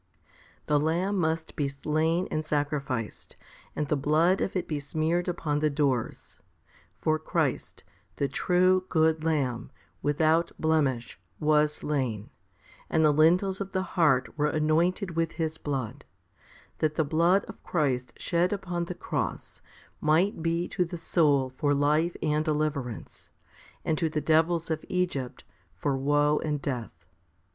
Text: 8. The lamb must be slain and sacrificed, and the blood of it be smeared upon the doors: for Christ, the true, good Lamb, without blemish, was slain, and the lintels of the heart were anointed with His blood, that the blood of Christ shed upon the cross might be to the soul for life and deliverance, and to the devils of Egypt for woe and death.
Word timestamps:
8. 0.63 0.65
The 0.65 0.79
lamb 0.79 1.15
must 1.19 1.55
be 1.55 1.67
slain 1.67 2.27
and 2.31 2.43
sacrificed, 2.43 3.35
and 3.75 3.87
the 3.87 3.95
blood 3.95 4.41
of 4.41 4.55
it 4.55 4.67
be 4.67 4.79
smeared 4.79 5.27
upon 5.27 5.59
the 5.59 5.69
doors: 5.69 6.39
for 6.97 7.19
Christ, 7.19 7.83
the 8.15 8.27
true, 8.27 8.85
good 8.89 9.23
Lamb, 9.23 9.69
without 10.01 10.53
blemish, 10.57 11.19
was 11.39 11.71
slain, 11.75 12.31
and 12.89 13.05
the 13.05 13.13
lintels 13.13 13.61
of 13.61 13.73
the 13.73 13.83
heart 13.93 14.35
were 14.39 14.47
anointed 14.49 15.11
with 15.15 15.33
His 15.33 15.59
blood, 15.59 16.03
that 16.79 16.95
the 16.95 17.05
blood 17.05 17.45
of 17.45 17.61
Christ 17.61 18.11
shed 18.17 18.51
upon 18.51 18.85
the 18.85 18.95
cross 18.95 19.61
might 19.99 20.41
be 20.41 20.67
to 20.69 20.83
the 20.83 20.97
soul 20.97 21.51
for 21.57 21.75
life 21.75 22.15
and 22.23 22.43
deliverance, 22.43 23.29
and 23.85 23.99
to 23.99 24.09
the 24.09 24.19
devils 24.19 24.71
of 24.71 24.83
Egypt 24.89 25.43
for 25.75 25.95
woe 25.95 26.39
and 26.43 26.59
death. 26.59 27.05